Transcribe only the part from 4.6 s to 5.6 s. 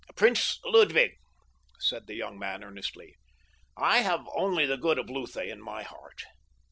the good of Lutha